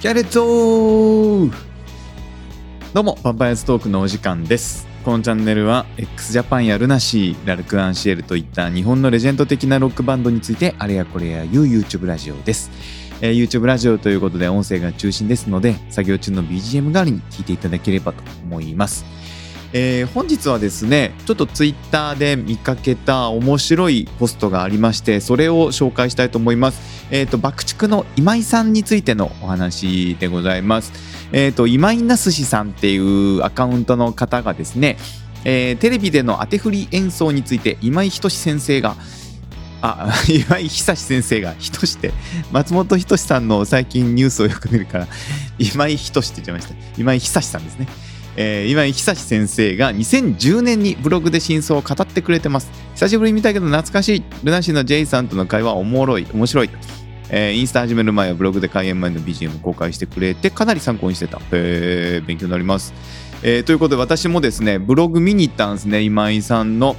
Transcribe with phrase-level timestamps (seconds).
[0.00, 1.54] キャレット
[2.94, 4.88] どうも、パンパイアストークのお時間です。
[5.04, 12.70] このチャンネルは x ジャパンやルナシー、ラルク・アンシエルといった日本のレジェンド的なロックバンドについてあれやこれや言う YouTube ラジオです。
[13.20, 19.04] えー YouTube ラジオということで音声が中心ですので、作業中の BGM 代わりに聞いていただければと思います。
[19.72, 27.00] えー本日はですねちょっとツイッターで見かけた面白いポストがありましてそれを紹介したいと思います。
[27.12, 30.92] えっ、と爆竹の今井さんについてのお話でございます。
[31.32, 34.96] えっ、と今井なすしさんっていうアカウントの方がですね、
[35.44, 38.96] えーテレビでの当て振り演奏について今井仁先生が
[39.82, 42.12] あ 今井久志先生が仁志って
[42.52, 45.08] 松本人志さんの最近ニュースをよく見るから
[45.58, 47.88] 今井仁志って言っちゃいました今井久志さんですね
[48.36, 52.70] えー今井久志先生が2010年にブログで真相を語ってくれてます。
[52.94, 54.24] 久しぶりに見たけど懐かしい。
[54.42, 56.70] ルナシーの J さんとの会話おもろい面白い。
[57.30, 62.92] えーインスタ始める前はブログで開演前の BGM を公開してくれてかなり参考にしてた、えー勉強になります、
[63.42, 66.96] えーということで私もですねブログ見に行ったんですね今井さんの。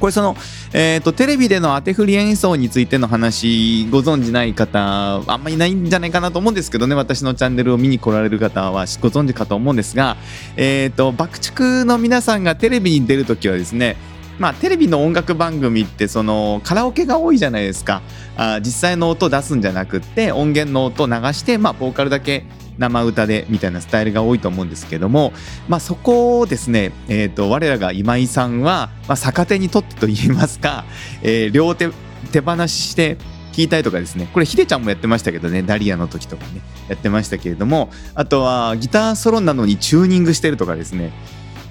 [0.00, 0.36] これその、
[0.72, 10.16] えー、とテレビでの当て振り演奏についての話ご存じない方あんまりいないんじゃないかなと思うんですけどね私のチャンネルを見に来られる方はご存知かと思うんですが、
[10.56, 13.96] えー、と爆竹の皆さんがテレビに出るときはですね
[14.38, 18.02] まあ、テレビの音楽番組ってそのカラオケが多いじゃないですか。
[18.36, 22.44] あ実際の音を出すんじゃなくって音源の音を流して、まあ、ボーカルだけ
[22.78, 25.32] 生歌でみたいなスタイルが多いと思うんですけども、
[25.68, 30.84] まあ、そこをですね、えー、と我らが今井さんは、まあ、逆手にとってと言いますか、
[31.22, 31.88] えー両手
[32.32, 33.16] 手放しして
[33.52, 34.28] 聞いたりとかですね。
[34.32, 41.12] これヒデちゃんもやってましたけどねダリアの時とかねやってましたけれどもあとはギターソロなのにチューニングしてるとかですね。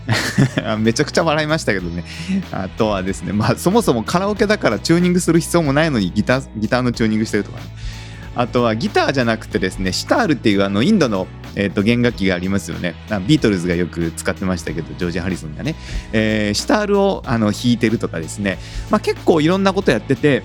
[0.79, 2.03] めちゃくちゃ笑いましたけどね。
[2.51, 7.63] あとはですねまあそもそもカラオケだからチューニングする必要もないのにギターギターのチューニングしてるとかね。
[8.37, 12.93] あとはギターじゃなくてですねシタールっていうあのインドの、えー、と弦楽器がありますよね。
[13.27, 15.75] ビートルズがよく使ってましたけどジョージ・ハリソンがね、
[16.13, 18.59] えーシタールをあの弾いてるとかですね、
[18.91, 20.43] まあ、結構いろんなことやってて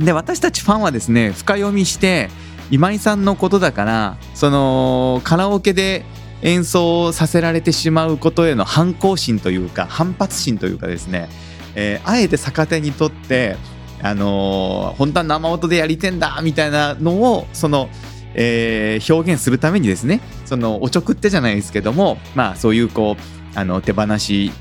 [0.00, 2.30] で私たちファンはですね深読みして
[2.70, 6.04] 今井さんのことだからそのカラオケで
[6.42, 11.28] 演奏させられてしまうことへの反抗心というか反発心というかですね、
[11.74, 13.56] えーあえて逆手にとって、
[14.04, 17.88] あのー本当は生音でやりてんだみたいなのをその、
[18.34, 24.52] えー表現するためにですねそのおちょくってじゃないですけどもまあそういうこうあの手放し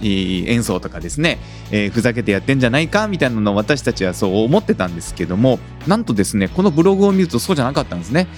[0.00, 1.38] 演奏とかですね、
[1.72, 8.28] えーふざけてやってんじゃないかみたいなのを私たちはそう思ってたんですけどもなんとですねこのブログを見るとそうじゃなかったんですね。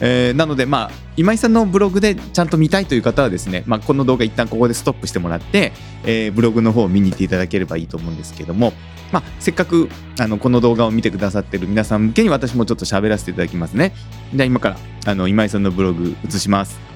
[0.00, 5.72] えーなのでまあ今井さんのブログでちゃんと見たいという方はですね、まあ、この動画一旦ここでストップしてもらって、
[6.04, 8.72] えーブログの方を見に行っていただければいいと思うんですけども、
[9.12, 9.88] まあ、せっかく
[10.20, 13.94] あのこの動画を見てくださってる皆さん向けに私もちょっと喋らせていただきますね。
[14.34, 16.95] じゃあ今からあの今井さんのブログ映します。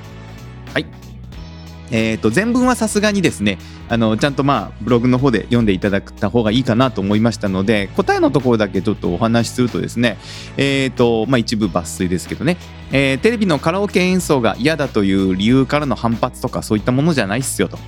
[1.90, 3.58] えー、と全文はさすがにですね
[3.88, 10.18] あのちゃんとまあブログの方で読んでいただいた方がいいかなと思いましたので答えのところだけちょっとお話しするとですね
[10.56, 12.56] えーとまあ、一部抜粋ですけどね、
[12.92, 17.78] えーテレビのカラオケ演奏が嫌だという理由からの反発とかそういったものじゃないっすよと。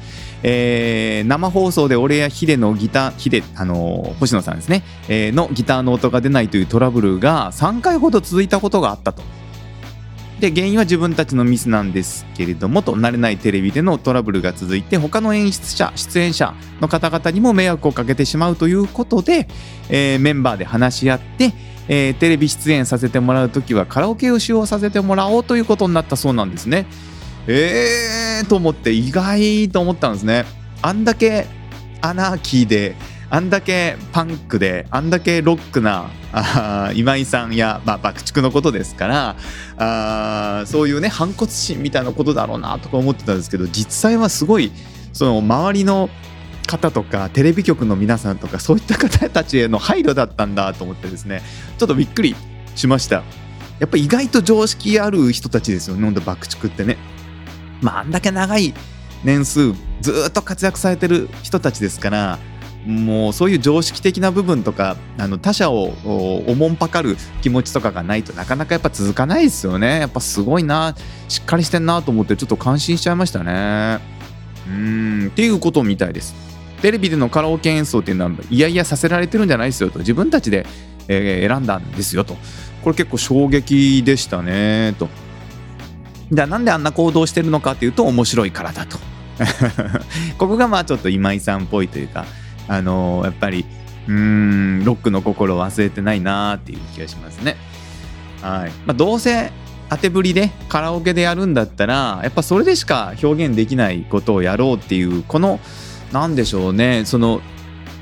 [0.42, 9.22] えー生放送で俺やヒデのギターヒデ、あのー星野さんですね、えーのギターの音が出ないというトラブルが3回ほど続いたことがあったと。
[10.42, 19.46] で原因は自分たちのミスなんですけれどもと慣れないテレビでのトラブルが続いて他の演出者出演者の方々にも迷惑をかけてしまうということで、
[19.88, 21.52] えーメンバーで話し合って、
[21.86, 26.86] えーテレビ出演させてもらう時はカラオケを使用させてもらおうということになったそうなんですね。
[27.46, 30.44] えーと思って意外と思ったんですね。
[30.82, 31.46] あんだけ
[32.00, 32.96] アナーキーで
[33.34, 36.10] あんだけパンクであんだけロックな
[36.94, 39.36] 今井さんや、まあ、爆竹のことですから
[39.78, 44.70] あそういうね反骨心みたいなことだろうなとか思ってたんですけど実際はすごい
[45.14, 46.10] その周りの
[46.66, 51.40] 方とかテレビ局の皆さんとかそういった方たちへの配慮だったんだと思ってですね
[51.78, 52.36] ちょっとびっくり
[52.74, 53.22] しました。
[53.78, 56.98] やっぱ意外と常識ある人たちですよねほんと爆竹ってね。
[57.80, 58.74] まああんだけ長い
[59.24, 62.38] 年数ずっと活躍されてる人たちですから
[62.86, 65.92] もうそういう常識的な部分とかあの他者を
[66.48, 70.00] おもんぱかる気持ちとかがないとなかなかやっぱ続かないですよね。
[70.00, 70.94] やっぱすごいな。
[71.28, 74.00] しっかりしてんなと思ってちょっと感心しちゃいましたね。
[74.68, 75.26] うん。
[75.28, 76.34] っていうことみたいです。
[76.82, 80.00] テレビでのカラオケ演奏っていうのはいやいやさせられてるんじゃないですよと。
[80.00, 80.66] 自分たちで、
[81.08, 82.36] えー選んだんですよと。
[82.82, 85.08] これ結構衝撃でしたねと。
[86.32, 88.98] じゃあなんであんな行動してるのかっていうと面白いからだと。
[90.38, 92.26] ここがまあちょっと今井さんっぽいというか
[92.68, 93.64] あのーやっぱり
[94.08, 97.56] うんロックの心を忘れてないなーっていう気がしますね。
[98.40, 99.52] はいまあ、どうせ
[99.88, 105.60] 当てぶりでカラオケでやるんだったらやっぱそれでしか表現できないことをやろうっていうこの
[106.12, 107.40] 何でしょうねその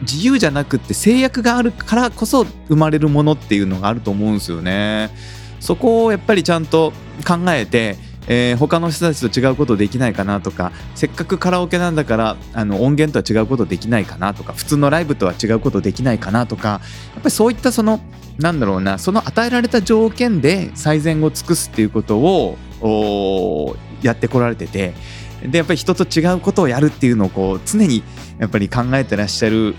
[0.02, 5.10] 自由じゃなくって制約があるからこそ生まれるものっていうのがあると思うんですよね。
[5.58, 6.92] そこをやっぱりちゃんと
[7.26, 16.80] 考えてえー、他の人たちと違うことできないかなとかせっかくカラオケなんだからあの音源とは違うことできないかなとか普通のライブとは違うことできないかなとかやっ
[17.16, 18.00] ぱりそういったその
[18.38, 24.94] なんだろうなその与えられた条件で最善を尽くすっていうことをやってこられてて
[25.42, 28.02] でやっぱり人と違うことをやるっていうのをこう常に
[28.38, 29.74] やっぱり考えてらっしゃる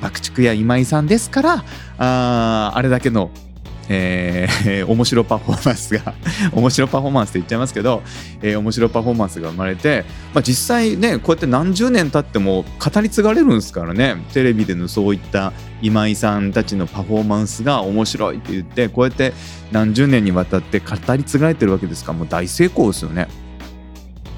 [0.00, 1.64] 爆竹や今井さんですから
[1.98, 3.30] ああれだけの
[3.88, 6.14] えー、 面白パフォーマンスが
[6.52, 8.02] 面白パフォーマンスって言っちゃいますけど、
[8.42, 10.04] えー、面白パフォーマンスが生まれて、
[10.34, 19.32] まあ、実際ねこうやって何十年経っても語り継がれるんですからねテレビでのそういった今井さんたちのパフォーマンスが面白いって言ってこうやって
[19.72, 23.28] 何十年にわたって語り継がれてるわけですからもう大成功ですよね。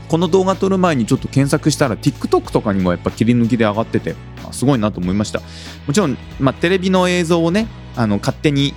[0.09, 4.17] この動画撮る前にちょっと検索したら TikTok とかにもやっぱ切り抜きで上がってて、
[4.53, 5.41] すごいなと思いました
[5.87, 8.75] もちろん、まあ、テレビの映像をねあの勝手に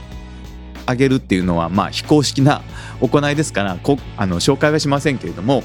[0.88, 2.62] 上げるっていうのはまあ非公式な
[3.02, 5.64] 行いですからこあの紹介はしませんけれども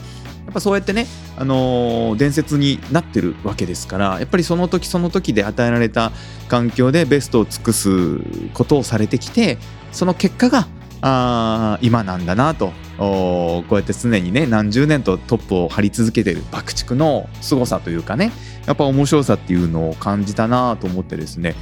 [0.48, 1.06] やっぱそうやってね、
[1.36, 6.10] あのー、伝説になってるわけですからやっぱりその時その時で与えられた
[6.48, 8.18] 環境でベストを尽くす
[8.54, 9.58] ことをされてきて
[9.92, 10.66] その結果が
[11.00, 18.32] あ今なんだなとこうやって常にね何十年とトップを張り続けてる爆竹の凄さというかね
[18.66, 21.54] やっぱ面白さっていうのを感じたなと思ってですね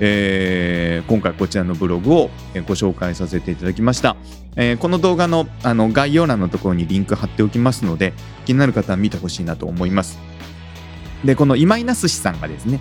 [0.00, 2.30] えー、今回こちらのブログを
[2.66, 4.16] ご紹介させていただきました。
[4.56, 8.12] えー、この動画のあの概要欄のところにリンク貼っておきますので、
[8.44, 10.18] 気になる方は見てほしいなと思います。
[11.24, 12.80] で、この今井なすしさんがですね、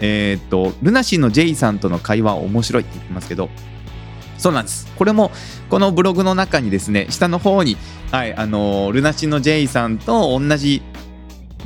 [0.00, 3.48] えっ、と、ルナシーの J さんとの会話面白いって言ってますけど、
[4.36, 4.92] そうなんです。
[4.96, 5.30] これも、
[5.70, 7.76] このブログの中にですね、下の方に、
[8.10, 10.82] はい、あのルナシーの J さんと同じ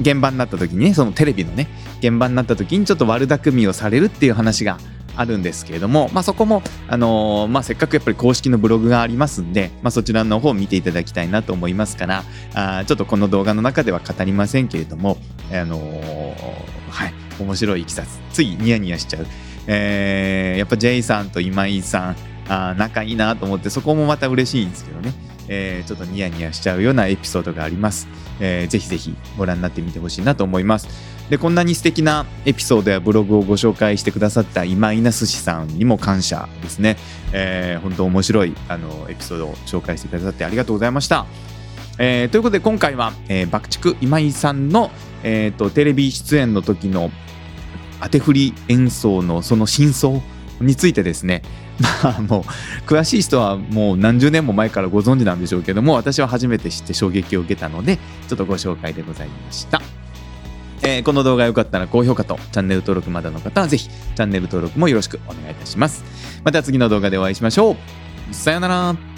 [0.01, 1.69] 現場になった時にねそのテレビのね
[2.01, 4.79] 現場になった時にちょっと悪巧みをされるっていう話が
[5.17, 12.23] あるんですけれども、まあ、そこも、あのー、まあ、せっかくやっぱり公式のブログがありますんで、まあ、そちらの方を見ていただきたいなと思いますから
[12.55, 15.17] あちょっとこの動画の中では語りませんけれども、
[15.51, 19.27] あのー、はい面白いいきさつついニヤニヤしちゃう、
[19.67, 22.17] えー、やっぱ J さんと今井さん
[22.49, 25.13] あ仲いいなと思ってそこもまた嬉しいんですけどね、
[25.49, 28.09] えー、ちょっとニヤニヤしちゃうようなエピソードがあります。
[28.41, 30.89] えー、ぜひぜひご覧になってみてほしいなと思います。
[31.31, 36.97] で、こんなに素敵なエピソードやブログをご紹介してくださった今井なすしさんにも感謝ですね。
[37.33, 41.27] えー、本当面白いあのエピソードを紹介してくださってありがとうございました。
[41.99, 44.91] えー、ということで今回は、えー、爆竹今井さんの、
[45.23, 47.11] えーと、テレビ出演の時の
[48.03, 50.21] 当て振り演奏のその真相
[50.61, 51.43] についてですね
[52.03, 52.43] まあもう
[52.87, 59.81] 詳しい人はもう何十年も前からご存知なんでしょうけども私は初めて知って衝撃を受けたのでちょっとご紹介でございました、
[60.87, 66.05] えー、この動画良かったら高評価とチャンネル登録まだの方はぜひチャンネル登録もよろしくお願いいたします。
[66.45, 68.35] また次の動画でお会いしましょう。
[68.35, 69.16] さようなら。